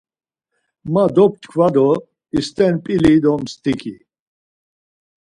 [0.91, 1.87] Ma doptkva do
[2.39, 3.95] ist̆er p̌ili do mst̆iki.